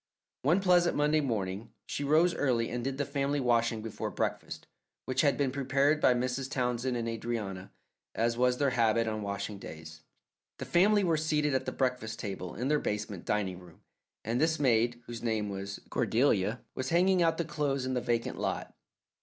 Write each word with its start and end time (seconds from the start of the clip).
One 0.41 0.61
pleasant 0.61 0.95
Monday 0.97 1.21
morning 1.21 1.73
she 1.85 2.03
rose 2.03 2.33
early 2.33 2.71
and 2.71 2.83
did 2.83 2.97
the 2.97 3.05
family 3.05 3.39
washing 3.39 3.83
before 3.83 4.09
breakfast, 4.09 4.65
which 5.05 5.21
had 5.21 5.37
been 5.37 5.51
prepared 5.51 6.01
by 6.01 6.15
Mrs. 6.15 6.49
Townsend 6.49 6.97
and 6.97 7.07
Adrianna, 7.07 7.69
as 8.15 8.35
was 8.35 8.57
their 8.57 8.71
habit 8.71 9.05
on 9.05 9.21
washing 9.21 9.59
days. 9.59 10.01
The 10.57 10.65
family 10.65 11.03
were 11.03 11.17
seated 11.17 11.53
at 11.53 11.67
the 11.67 11.71
breakfast 11.71 12.17
table 12.17 12.55
in 12.55 12.67
their 12.67 12.79
basement 12.79 13.25
dining 13.25 13.59
room, 13.59 13.81
and 14.25 14.41
this 14.41 14.59
maid, 14.59 15.03
whose 15.05 15.21
name 15.21 15.49
was 15.49 15.79
Cordelia, 15.91 16.61
was 16.73 16.89
hanging 16.89 17.21
out 17.21 17.37
the 17.37 17.45
clothes 17.45 17.85
in 17.85 17.93
the 17.93 18.01
vacant 18.01 18.39
lot. 18.39 18.73